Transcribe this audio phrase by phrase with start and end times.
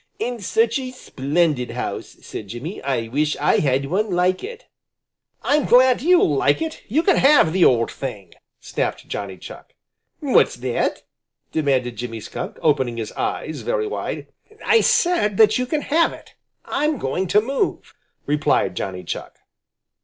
[0.19, 2.81] "And such a splendid house!" said Jimmy.
[2.81, 4.65] "I wish I had one like it."
[5.43, 6.81] "I'm glad you like it!
[6.87, 9.73] You can have the old thing!" snapped Johnny Chuck.
[10.19, 11.03] "What's that?"
[11.51, 14.25] demanded Jimmy Skunk, opening his eyes very wide.
[14.65, 16.33] "I said that you can have it.
[16.65, 17.93] I'm going to move,"
[18.25, 19.37] replied Johnny Chuck.